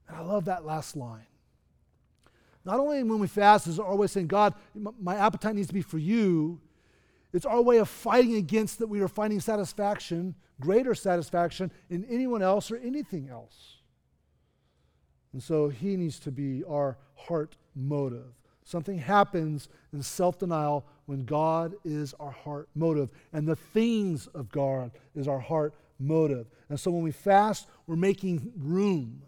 [0.08, 1.26] And I love that last line.
[2.63, 5.98] Not only when we fast is way saying, God, my appetite needs to be for
[5.98, 6.62] you,
[7.34, 12.42] it's our way of fighting against that we are finding satisfaction, greater satisfaction in anyone
[12.42, 13.78] else or anything else.
[15.34, 18.34] And so he needs to be our heart motive.
[18.63, 24.52] Something happens in self denial when God is our heart motive, and the things of
[24.52, 26.48] God is our heart motive.
[26.70, 29.24] And so when we fast, we're making room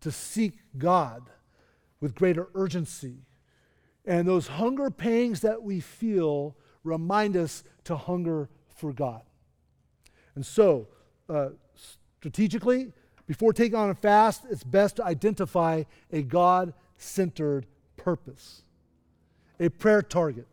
[0.00, 1.28] to seek God
[2.00, 3.26] with greater urgency.
[4.04, 9.22] And those hunger pangs that we feel remind us to hunger for God.
[10.34, 10.88] And so,
[11.28, 11.50] uh,
[12.20, 12.92] strategically,
[13.26, 18.62] before taking on a fast, it's best to identify a God centered purpose,
[19.58, 20.46] a prayer target,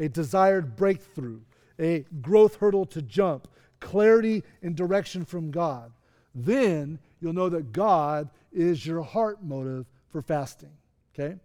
[0.00, 1.40] a desired breakthrough,
[1.78, 3.48] a growth hurdle to jump,
[3.80, 5.92] clarity and direction from God.
[6.34, 10.72] Then you'll know that God is your heart motive for fasting.
[11.14, 11.36] Okay?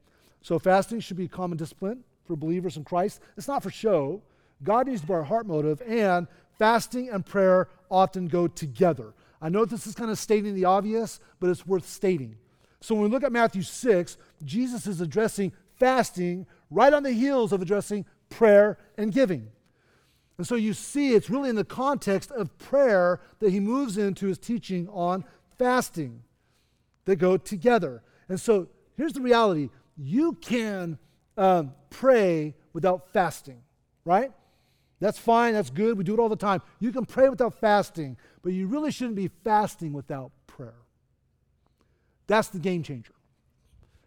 [0.41, 3.21] So fasting should be a common discipline for believers in Christ.
[3.37, 4.21] It's not for show.
[4.63, 9.13] God needs to be our heart motive, and fasting and prayer often go together.
[9.41, 12.37] I know this is kind of stating the obvious, but it's worth stating.
[12.79, 17.51] So when we look at Matthew 6, Jesus is addressing fasting right on the heels
[17.51, 19.47] of addressing prayer and giving.
[20.37, 24.27] And so you see, it's really in the context of prayer that he moves into
[24.27, 25.23] his teaching on
[25.57, 26.23] fasting.
[27.05, 28.01] They go together.
[28.29, 30.97] And so here's the reality you can
[31.37, 33.61] um, pray without fasting,
[34.05, 34.31] right?
[35.01, 35.97] That's fine, that's good.
[35.97, 36.61] We do it all the time.
[36.79, 40.75] You can pray without fasting, but you really shouldn't be fasting without prayer.
[42.27, 43.15] That's the game changer.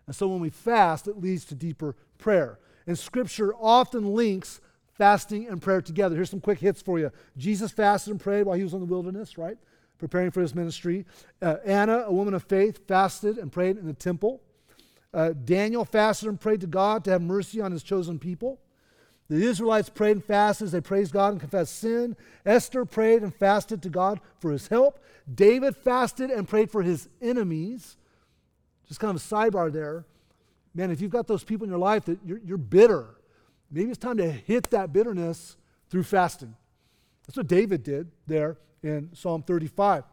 [0.07, 2.61] And so when we fast, it leads to deeper prayer.
[2.87, 4.61] And Scripture often links
[4.93, 6.15] fasting and prayer together.
[6.15, 7.11] Here's some quick hits for you.
[7.37, 9.59] Jesus fasted and prayed while he was in the wilderness, right?
[9.99, 11.07] Preparing for his ministry.
[11.43, 14.43] Uh, Anna, a woman of faith, fasted and prayed in the temple.
[15.13, 18.61] Uh, Daniel fasted and prayed to God to have mercy on his chosen people.
[19.29, 22.17] The Israelites prayed and fasted as they praised God and confessed sin.
[22.45, 25.03] Esther prayed and fasted to God for his help.
[25.33, 27.97] David fasted and prayed for his enemies.
[28.87, 30.05] Just kind of a sidebar there.
[30.75, 33.07] Man, if you've got those people in your life that you're, you're bitter,
[33.71, 35.57] maybe it's time to hit that bitterness
[35.89, 36.55] through fasting.
[37.27, 40.05] That's what David did there in Psalm 35.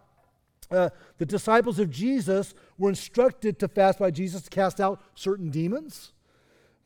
[0.70, 5.50] Uh, the disciples of Jesus were instructed to fast by Jesus to cast out certain
[5.50, 6.14] demons.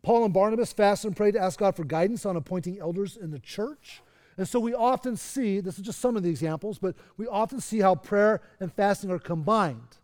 [0.06, 3.32] Paul and Barnabas fasted and prayed to ask God for guidance on appointing elders in
[3.32, 4.04] the church.
[4.38, 7.60] And so we often see, this is just some of the examples, but we often
[7.60, 9.98] see how prayer and fasting are combined.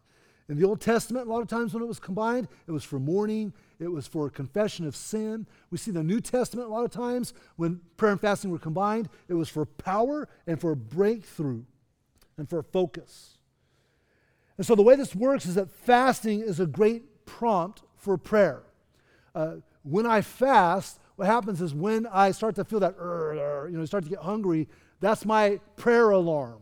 [0.49, 2.99] In the Old Testament, a lot of times when it was combined, it was for
[2.99, 5.45] mourning, it was for confession of sin.
[5.69, 8.57] We see in the New Testament a lot of times when prayer and fasting were
[8.57, 11.61] combined, it was for power and for breakthrough
[12.39, 13.37] and for focus.
[14.57, 18.63] And so the way this works is that fasting is a great prompt for prayer.
[19.35, 22.95] Uh, when I fast, what happens is when I start to feel that,
[23.69, 24.67] you know, start to get hungry,
[24.99, 26.61] that's my prayer alarm.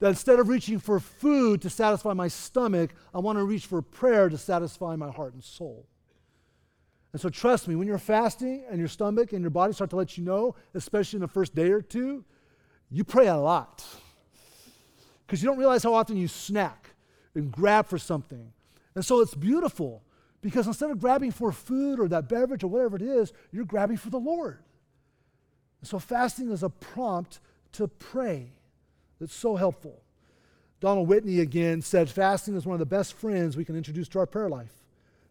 [0.00, 3.80] That instead of reaching for food to satisfy my stomach, I want to reach for
[3.80, 5.86] prayer to satisfy my heart and soul.
[7.12, 9.96] And so, trust me, when you're fasting and your stomach and your body start to
[9.96, 12.24] let you know, especially in the first day or two,
[12.90, 13.86] you pray a lot.
[15.24, 16.90] Because you don't realize how often you snack
[17.34, 18.52] and grab for something.
[18.96, 20.02] And so, it's beautiful
[20.44, 23.96] because instead of grabbing for food or that beverage or whatever it is, you're grabbing
[23.96, 24.58] for the Lord.
[25.82, 27.40] So fasting is a prompt
[27.72, 28.52] to pray.
[29.22, 30.02] It's so helpful.
[30.80, 34.18] Donald Whitney again said fasting is one of the best friends we can introduce to
[34.18, 34.84] our prayer life.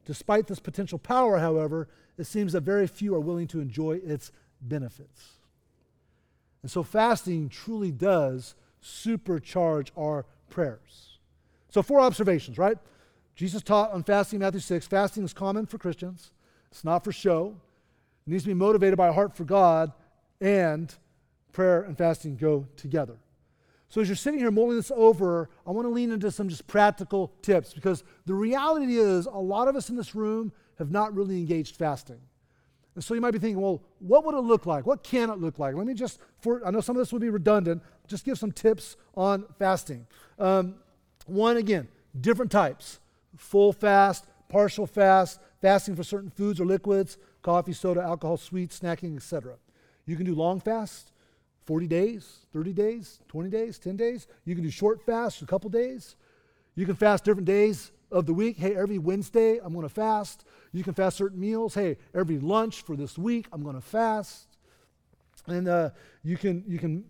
[0.04, 4.32] Despite this potential power, however, it seems that very few are willing to enjoy its
[4.62, 5.34] benefits.
[6.64, 11.20] And so fasting truly does supercharge our prayers.
[11.70, 12.80] So, four observations, right?
[13.36, 14.88] Jesus taught on fasting, Matthew 6.
[14.88, 16.32] Fasting is common for Christians,
[16.72, 17.56] it's not for show.
[18.26, 19.92] It needs to be motivated by a heart for God,
[20.40, 20.94] and
[21.52, 23.18] prayer and fasting go together.
[23.90, 26.66] So, as you're sitting here mulling this over, I want to lean into some just
[26.66, 31.14] practical tips because the reality is a lot of us in this room have not
[31.14, 32.20] really engaged fasting.
[32.96, 34.86] And so you might be thinking, well, what would it look like?
[34.86, 35.76] What can it look like?
[35.76, 38.52] Let me just, for I know some of this would be redundant, just give some
[38.52, 40.06] tips on fasting.
[40.38, 40.76] Um,
[41.26, 41.88] one, again,
[42.20, 43.00] different types
[43.38, 49.16] full fast, partial fast, fasting for certain foods or liquids, coffee, soda, alcohol, sweets, snacking,
[49.16, 49.56] etc.
[50.06, 51.12] You can do long fast,
[51.66, 54.28] 40 days, 30 days, 20 days, 10 days.
[54.46, 56.16] You can do short fast, a couple days.
[56.76, 58.58] You can fast different days of the week.
[58.58, 60.44] Hey, every Wednesday, I'm going to fast.
[60.72, 61.74] You can fast certain meals.
[61.74, 64.58] Hey, every lunch for this week, I'm going to fast.
[65.48, 65.90] And uh,
[66.24, 67.06] you, can, you can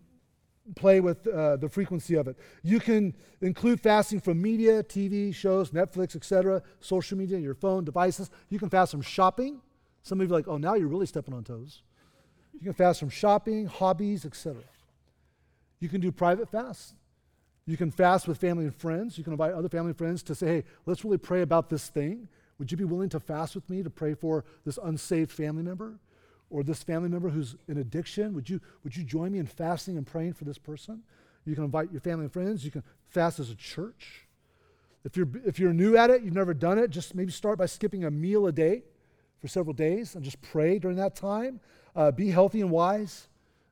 [0.75, 2.37] play with uh, the frequency of it.
[2.63, 8.29] You can include fasting from media, TV shows, Netflix, etc., social media, your phone, devices.
[8.49, 9.61] You can fast from shopping.
[10.03, 11.81] Some of you are like, oh, now you're really stepping on toes.
[12.53, 14.61] You can fast from shopping, hobbies, etc.
[15.79, 16.93] You can do private fasts.
[17.65, 19.17] You can fast with family and friends.
[19.17, 21.87] You can invite other family and friends to say, hey, let's really pray about this
[21.89, 22.27] thing.
[22.59, 25.99] Would you be willing to fast with me to pray for this unsaved family member
[26.53, 28.33] or this family member who's in addiction?
[28.35, 31.01] Would you, would you join me in fasting and praying for this person?
[31.45, 32.63] You can invite your family and friends.
[32.63, 34.27] You can fast as a church.
[35.03, 37.65] If you're, if you're new at it, you've never done it, just maybe start by
[37.65, 38.83] skipping a meal a day
[39.41, 41.59] for several days and just pray during that time.
[41.95, 43.27] Uh, be healthy and wise.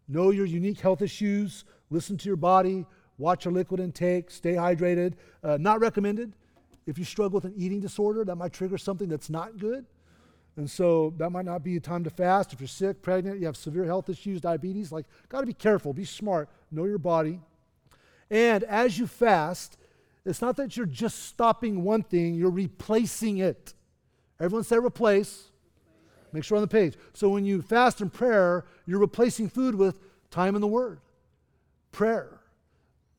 [0.08, 1.64] Know your unique health issues.
[1.92, 2.88] Listen to your body.
[3.20, 4.32] Watch your liquid intake.
[4.32, 5.14] Stay hydrated.
[5.44, 6.34] Uh, not recommended.
[6.88, 9.86] If you struggle with an eating disorder, that might trigger something that's not good.
[10.58, 12.52] And so that might not be a time to fast.
[12.54, 15.94] If you're sick, pregnant, you have severe health issues, diabetes, like, got to be careful,
[15.94, 17.40] be smart, know your body.
[18.30, 19.78] And as you fast,
[20.26, 23.74] it's not that you're just stopping one thing, you're replacing it.
[24.40, 25.48] Everyone say replace.
[26.34, 26.96] Make sure on the page.
[27.14, 31.00] So when you fast in prayer, you're replacing food with time in the Word,
[31.92, 32.40] prayer,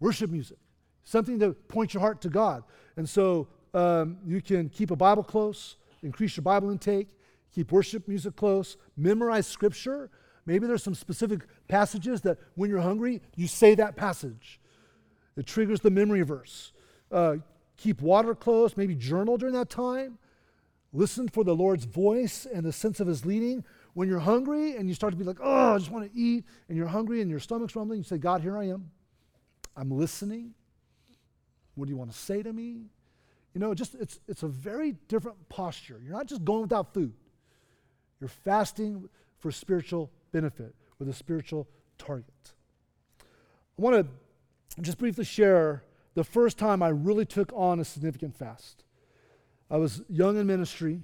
[0.01, 0.57] worship music,
[1.05, 2.64] something to point your heart to God.
[2.97, 7.09] And so um, you can keep a Bible close, increase your Bible intake,
[7.55, 10.11] keep worship music close, memorize Scripture.
[10.45, 14.61] Maybe there's some specific passages that when you're hungry, you say that passage.
[15.37, 16.73] It triggers the memory verse.
[17.11, 17.37] Uh,
[17.77, 20.19] keep water close, maybe journal during that time.
[20.93, 23.65] Listen for the Lord's voice and the sense of his leading.
[23.95, 26.45] When you're hungry and you start to be like, oh, I just want to eat,
[26.69, 28.91] and you're hungry and your stomach's rumbling, you say, God, here I am.
[29.77, 30.55] I'm listening.
[31.75, 32.87] What do you want to say to me?
[33.55, 36.01] You know, just it's it's a very different posture.
[36.03, 37.12] You're not just going without food.
[38.22, 39.08] You're fasting
[39.40, 41.66] for spiritual benefit with a spiritual
[41.98, 42.52] target.
[43.20, 45.82] I want to just briefly share
[46.14, 48.85] the first time I really took on a significant fast.
[49.68, 51.00] I was young in ministry,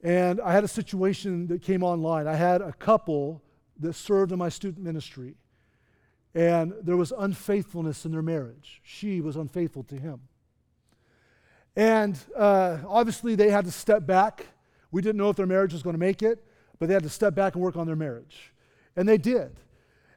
[0.00, 2.28] and I had a situation that came online.
[2.28, 3.42] I had a couple
[3.80, 5.34] that served in my student ministry,
[6.36, 8.80] and there was unfaithfulness in their marriage.
[8.84, 10.20] She was unfaithful to him.
[11.74, 14.46] And uh, obviously, they had to step back.
[14.90, 16.44] We didn't know if their marriage was going to make it,
[16.78, 18.52] but they had to step back and work on their marriage.
[18.96, 19.56] And they did.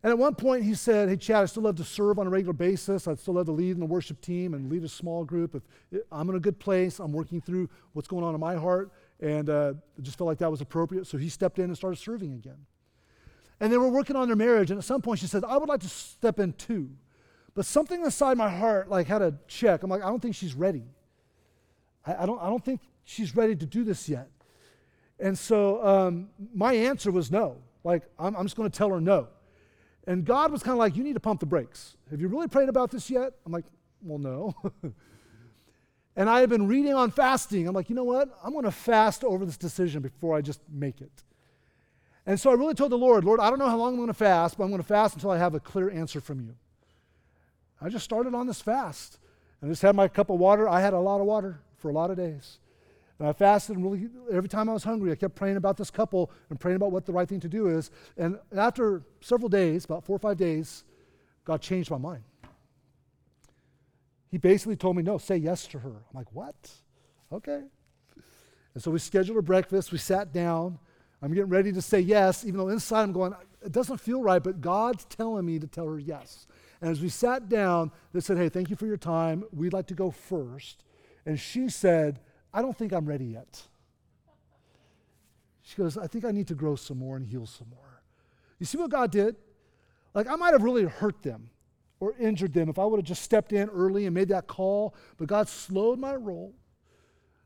[0.03, 2.29] And at one point, he said, Hey, Chad, I still love to serve on a
[2.29, 3.07] regular basis.
[3.07, 5.55] I'd still love to lead in the worship team and lead a small group.
[5.55, 8.91] If I'm in a good place, I'm working through what's going on in my heart.
[9.21, 11.07] And uh, just felt like that was appropriate.
[11.07, 12.65] So he stepped in and started serving again.
[13.61, 14.71] And they were working on their marriage.
[14.71, 16.89] And at some point, she said, I would like to step in too.
[17.55, 19.83] But something inside my heart like had a check.
[19.83, 20.83] I'm like, I don't think she's ready.
[22.05, 24.29] I, I don't, I don't think she's ready to do this yet.
[25.19, 27.57] And so um, my answer was no.
[27.83, 29.27] Like, I'm, I'm just going to tell her no.
[30.05, 31.95] And God was kind of like, You need to pump the brakes.
[32.11, 33.33] Have you really prayed about this yet?
[33.45, 33.65] I'm like,
[34.01, 34.55] Well, no.
[36.15, 37.67] and I had been reading on fasting.
[37.67, 38.29] I'm like, You know what?
[38.43, 41.23] I'm going to fast over this decision before I just make it.
[42.25, 44.07] And so I really told the Lord, Lord, I don't know how long I'm going
[44.07, 46.55] to fast, but I'm going to fast until I have a clear answer from you.
[47.81, 49.19] I just started on this fast.
[49.59, 50.69] And I just had my cup of water.
[50.69, 52.59] I had a lot of water for a lot of days.
[53.19, 55.91] And I fasted and really, every time I was hungry, I kept praying about this
[55.91, 57.91] couple and praying about what the right thing to do is.
[58.17, 60.83] And after several days, about four or five days,
[61.45, 62.23] God changed my mind.
[64.31, 65.89] He basically told me, no, say yes to her.
[65.89, 66.55] I'm like, what?
[67.31, 67.61] Okay.
[68.73, 69.91] And so we scheduled a breakfast.
[69.91, 70.79] We sat down.
[71.21, 73.33] I'm getting ready to say yes, even though inside I'm going,
[73.63, 76.47] it doesn't feel right, but God's telling me to tell her yes.
[76.81, 79.45] And as we sat down, they said, hey, thank you for your time.
[79.53, 80.83] We'd like to go first.
[81.25, 82.19] And she said,
[82.53, 83.61] I don't think I'm ready yet.
[85.63, 88.01] She goes, I think I need to grow some more and heal some more.
[88.59, 89.35] You see what God did?
[90.13, 91.49] Like, I might have really hurt them
[91.99, 94.93] or injured them if I would have just stepped in early and made that call,
[95.17, 96.53] but God slowed my roll,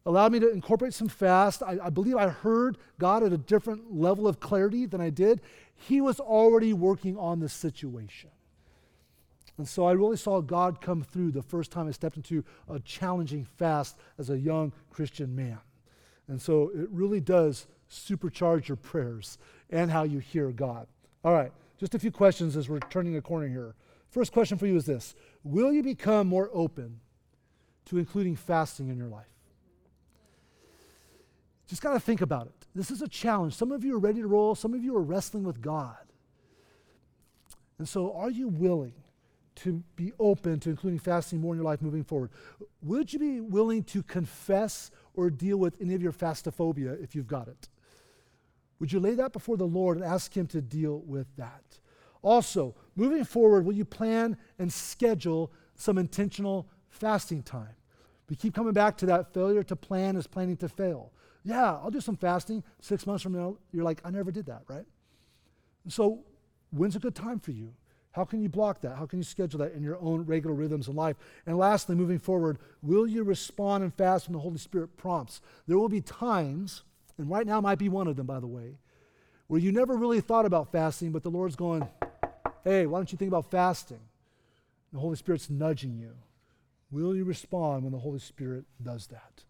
[0.05, 1.61] allowed me to incorporate some fast.
[1.61, 5.41] I, I believe I heard God at a different level of clarity than I did.
[5.75, 8.31] He was already working on the situation.
[9.57, 12.79] And so I really saw God come through the first time I stepped into a
[12.79, 15.59] challenging fast as a young Christian man.
[16.27, 19.37] And so it really does supercharge your prayers
[19.69, 20.87] and how you hear God.
[21.23, 23.75] All right, just a few questions as we're turning a corner here.
[24.09, 26.99] First question for you is this Will you become more open
[27.85, 29.25] to including fasting in your life?
[31.67, 32.53] Just got to think about it.
[32.75, 33.53] This is a challenge.
[33.53, 35.97] Some of you are ready to roll, some of you are wrestling with God.
[37.79, 38.93] And so, are you willing
[39.57, 42.31] to be open to including fasting more in your life moving forward?
[42.81, 47.27] Would you be willing to confess or deal with any of your fastophobia if you've
[47.27, 47.69] got it?
[48.79, 51.79] Would you lay that before the Lord and ask Him to deal with that?
[52.21, 57.75] Also, moving forward, will you plan and schedule some intentional fasting time?
[58.29, 61.11] We keep coming back to that failure to plan is planning to fail.
[61.43, 62.63] Yeah, I'll do some fasting.
[62.81, 64.85] Six months from now, you're like, I never did that, right?
[65.87, 66.25] So,
[66.71, 67.73] when's a good time for you?
[68.17, 68.95] How can you block that?
[68.95, 71.17] How can you schedule that in your own regular rhythms in life?
[71.45, 75.39] And lastly, moving forward, will you respond and fast when the Holy Spirit prompts?
[75.67, 76.81] There will be times
[77.19, 78.79] and right now might be one of them, by the way,
[79.45, 81.87] where you never really thought about fasting, but the Lord's going,
[82.63, 84.01] hey, why don't you think about fasting?
[84.91, 86.15] The Holy Spirit's nudging you.
[86.89, 89.43] Will you respond when the Holy Spirit does that?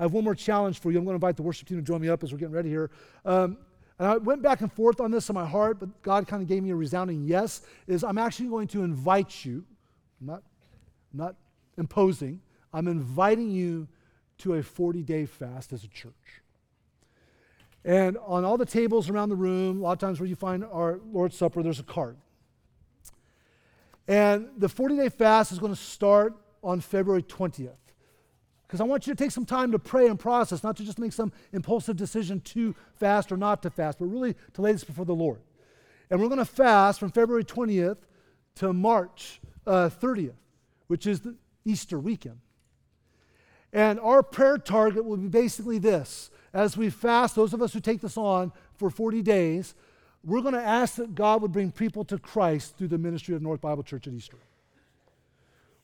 [0.00, 0.98] I have one more challenge for you.
[0.98, 2.70] I'm going to invite the worship team to join me up as we're getting ready
[2.70, 2.90] here.
[3.24, 3.56] Um,
[3.98, 6.48] and I went back and forth on this in my heart, but God kind of
[6.48, 7.62] gave me a resounding yes.
[7.86, 9.64] Is I'm actually going to invite you,
[10.20, 10.42] I'm not,
[11.12, 11.34] I'm not
[11.76, 12.40] imposing,
[12.72, 13.88] I'm inviting you
[14.38, 16.12] to a 40 day fast as a church.
[17.84, 20.64] And on all the tables around the room, a lot of times where you find
[20.64, 22.16] our Lord's Supper, there's a card.
[24.06, 27.72] And the 40 day fast is going to start on February 20th.
[28.68, 30.98] Because I want you to take some time to pray and process, not to just
[30.98, 34.84] make some impulsive decision to fast or not to fast, but really to lay this
[34.84, 35.40] before the Lord.
[36.10, 37.96] And we're going to fast from February 20th
[38.56, 40.34] to March uh, 30th,
[40.86, 42.40] which is the Easter weekend.
[43.72, 47.80] And our prayer target will be basically this as we fast, those of us who
[47.80, 49.74] take this on for 40 days,
[50.24, 53.42] we're going to ask that God would bring people to Christ through the ministry of
[53.42, 54.36] North Bible Church at Easter.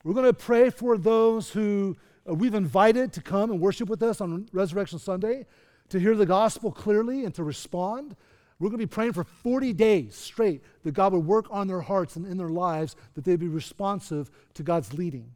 [0.02, 1.96] We're going to pray for those who
[2.28, 5.46] uh, we've invited to come and worship with us on Resurrection Sunday,
[5.90, 8.16] to hear the gospel clearly and to respond.
[8.58, 11.82] We're going to be praying for 40 days straight that God would work on their
[11.82, 15.32] hearts and in their lives, that they'd be responsive to God's leading.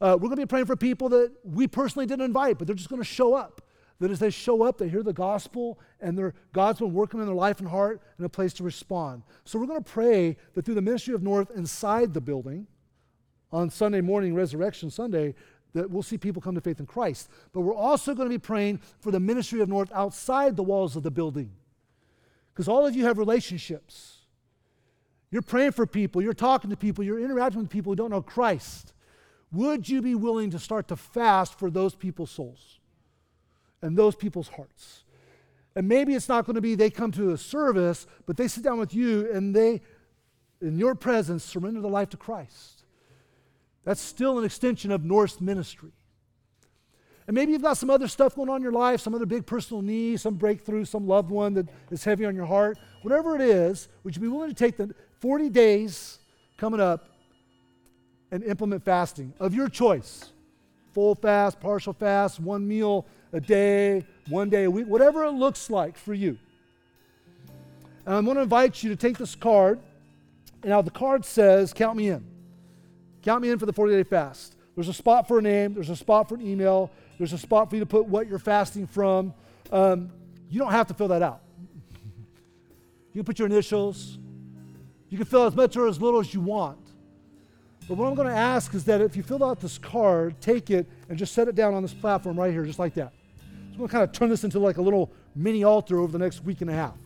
[0.00, 2.76] Uh, we're going to be praying for people that we personally didn't invite, but they're
[2.76, 3.62] just going to show up
[4.02, 7.34] that as they show up, they hear the gospel and God's been working in their
[7.36, 9.22] life and heart and a place to respond.
[9.44, 12.66] So we're going to pray that through the ministry of North inside the building
[13.52, 15.36] on Sunday morning, Resurrection Sunday,
[15.74, 17.30] that we'll see people come to faith in Christ.
[17.52, 20.96] But we're also going to be praying for the ministry of North outside the walls
[20.96, 21.52] of the building.
[22.52, 24.18] Because all of you have relationships.
[25.30, 28.20] You're praying for people, you're talking to people, you're interacting with people who don't know
[28.20, 28.92] Christ.
[29.50, 32.80] Would you be willing to start to fast for those people's souls?
[33.82, 35.04] and those people's hearts.
[35.74, 38.62] And maybe it's not going to be they come to a service, but they sit
[38.62, 39.82] down with you and they,
[40.60, 42.81] in your presence, surrender their life to Christ.
[43.84, 45.92] That's still an extension of North's ministry.
[47.26, 49.46] And maybe you've got some other stuff going on in your life, some other big
[49.46, 52.78] personal need, some breakthrough, some loved one that is heavy on your heart.
[53.02, 56.18] Whatever it is, would you be willing to take the 40 days
[56.56, 57.10] coming up
[58.32, 60.32] and implement fasting of your choice?
[60.94, 65.70] Full fast, partial fast, one meal a day, one day a week, whatever it looks
[65.70, 66.38] like for you.
[68.04, 69.78] And I'm going to invite you to take this card.
[70.64, 72.31] Now the card says, Count me in.
[73.22, 74.56] Count me in for the 40 day fast.
[74.74, 77.68] There's a spot for a name, there's a spot for an email, there's a spot
[77.70, 79.34] for you to put what you're fasting from.
[79.70, 80.10] Um,
[80.48, 81.42] you don't have to fill that out.
[83.12, 84.18] You can put your initials.
[85.08, 86.78] You can fill as much or as little as you want.
[87.86, 90.70] But what I'm going to ask is that if you fill out this card, take
[90.70, 93.12] it and just set it down on this platform right here, just like that.
[93.12, 96.12] So I'm going to kind of turn this into like a little mini altar over
[96.12, 96.96] the next week and a half.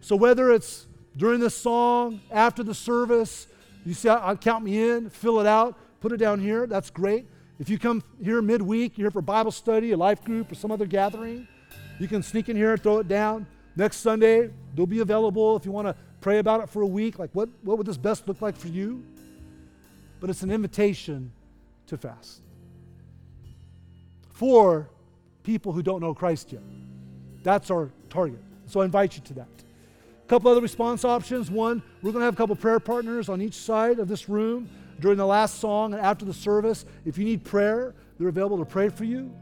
[0.00, 3.48] So whether it's during this song, after the service,
[3.88, 7.26] you say, I, count me in, fill it out, put it down here, that's great.
[7.58, 10.70] If you come here midweek, you're here for Bible study, a life group, or some
[10.70, 11.48] other gathering,
[11.98, 13.46] you can sneak in here and throw it down.
[13.74, 17.18] Next Sunday, they'll be available if you want to pray about it for a week.
[17.18, 19.04] Like, what, what would this best look like for you?
[20.20, 21.32] but it's an invitation
[21.86, 22.42] to fast.
[24.30, 24.88] for
[25.42, 26.62] people who don't know Christ yet.
[27.42, 28.38] That's our target.
[28.66, 29.48] So I invite you to that.
[30.28, 31.50] Couple other response options.
[31.50, 34.68] One, we're going to have a couple prayer partners on each side of this room
[35.00, 36.84] during the last song and after the service.
[37.06, 39.32] If you need prayer, they're available to pray for you.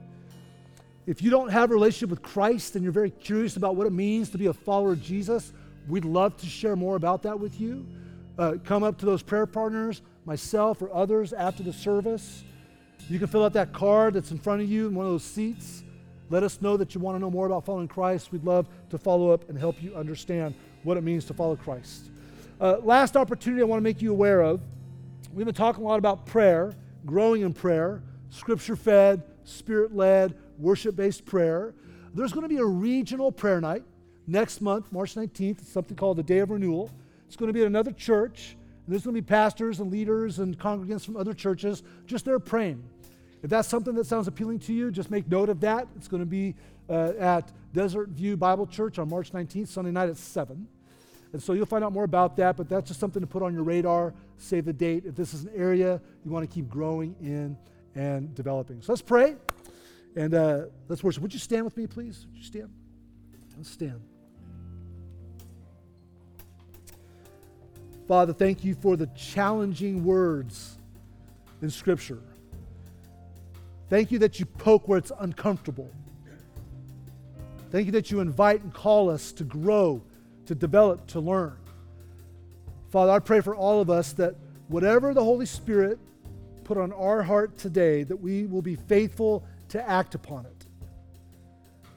[1.05, 3.93] If you don't have a relationship with Christ and you're very curious about what it
[3.93, 5.53] means to be a follower of Jesus,
[5.89, 7.85] we'd love to share more about that with you.
[8.39, 12.45] Uh, come up to those prayer partners, myself or others after the service.
[13.09, 15.25] You can fill out that card that's in front of you in one of those
[15.25, 15.83] seats.
[16.29, 18.33] Let us know that you want to know more about following Christ.
[18.33, 20.55] We'd love to follow up and help you understand
[20.87, 22.11] what it means to follow Christ.
[22.61, 24.61] Uh, last opportunity I want to make you aware of
[25.35, 26.73] we've been talking a lot about prayer,
[27.05, 31.75] growing in prayer, scripture fed, spirit led, worship based prayer.
[32.15, 33.83] There's going to be a regional prayer night
[34.27, 35.59] next month, March 19th.
[35.59, 36.91] It's something called the Day of Renewal.
[37.27, 38.57] It's going to be at another church.
[38.87, 42.39] And there's going to be pastors and leaders and congregants from other churches just there
[42.39, 42.83] praying.
[43.43, 45.89] If that's something that sounds appealing to you, just make note of that.
[45.97, 46.55] It's going to be
[46.89, 50.67] uh, at Desert View Bible Church on March 19th, Sunday night at 7.
[51.33, 53.53] And so you'll find out more about that, but that's just something to put on
[53.53, 55.05] your radar, save the date.
[55.07, 57.57] If this is an area you want to keep growing in
[57.95, 58.83] and developing.
[58.83, 59.37] So let's pray
[60.17, 61.23] and uh, let's worship.
[61.23, 62.27] Would you stand with me, please?
[62.31, 62.71] Would you stand?
[63.57, 64.01] Let's stand.
[68.07, 70.79] Father, thank you for the challenging words
[71.61, 72.21] in Scripture.
[73.89, 75.91] Thank you that you poke where it's uncomfortable.
[77.71, 80.03] Thank you that you invite and call us to grow,
[80.47, 81.57] to develop, to learn.
[82.91, 84.37] Father, I pray for all of us that
[84.69, 85.99] whatever the Holy Spirit
[86.65, 90.67] put on our heart today, that we will be faithful to act upon it.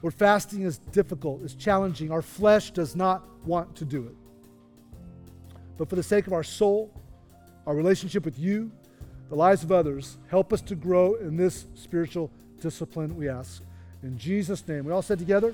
[0.01, 2.11] Where fasting is difficult, is challenging.
[2.11, 4.15] Our flesh does not want to do it.
[5.77, 6.93] But for the sake of our soul,
[7.65, 8.71] our relationship with you,
[9.29, 12.31] the lives of others, help us to grow in this spiritual
[12.61, 13.61] discipline, we ask.
[14.03, 14.85] In Jesus' name.
[14.85, 15.53] We all said together?